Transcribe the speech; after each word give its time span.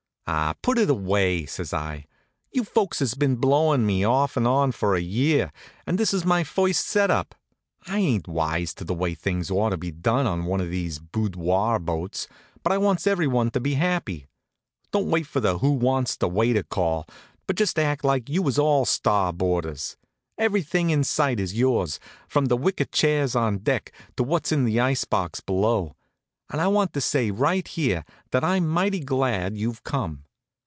"Ah, 0.33 0.53
put 0.61 0.77
it 0.77 0.89
away!" 0.89 1.45
says 1.45 1.73
I. 1.73 2.05
"You 2.53 2.63
folks 2.63 2.99
has 2.99 3.15
been 3.15 3.35
blowin' 3.35 3.85
me, 3.85 4.05
off'n 4.05 4.47
on 4.47 4.71
for 4.71 4.95
a 4.95 5.01
year, 5.01 5.51
and 5.85 5.97
this 5.97 6.13
is 6.13 6.23
my 6.23 6.45
first 6.45 6.87
set 6.87 7.11
up. 7.11 7.35
I 7.85 7.97
ain't 7.99 8.29
wise 8.29 8.73
to 8.75 8.85
the 8.85 8.93
way 8.93 9.13
things 9.13 9.51
ought 9.51 9.71
to 9.71 9.77
be 9.77 9.91
done 9.91 10.25
on 10.25 10.45
one 10.45 10.61
of 10.61 10.69
these 10.71 10.99
boudoir 10.99 11.79
boats, 11.79 12.29
but 12.63 12.71
I 12.71 12.77
wants 12.77 13.05
everyone 13.07 13.51
to 13.51 13.59
be 13.59 13.73
happy. 13.73 14.27
Don't 14.93 15.09
wait 15.09 15.27
for 15.27 15.41
the 15.41 15.57
Who 15.57 15.71
wants 15.71 16.15
the 16.15 16.29
waiter 16.29 16.63
call, 16.63 17.07
but 17.45 17.57
just 17.57 17.77
act 17.77 18.05
like 18.05 18.29
you 18.29 18.41
was 18.41 18.57
all 18.57 18.85
star 18.85 19.33
boarders. 19.33 19.97
Everything 20.37 20.91
in 20.91 21.03
sight 21.03 21.41
is 21.41 21.55
yours, 21.55 21.99
from, 22.29 22.45
the 22.45 22.55
wicker 22.55 22.85
chairs 22.85 23.35
on 23.35 23.57
deck, 23.57 23.91
to 24.15 24.23
what's 24.23 24.53
in 24.53 24.63
the 24.63 24.79
ice 24.79 25.03
box 25.03 25.41
below. 25.41 25.97
And 26.53 26.59
I 26.59 26.67
want 26.67 26.91
to 26.95 26.99
say 27.01 27.31
right 27.31 27.65
here 27.65 28.03
that 28.31 28.43
I'm 28.43 28.67
mighty 28.67 28.99
glad 28.99 29.55
you've 29.55 29.85
come. 29.85 30.25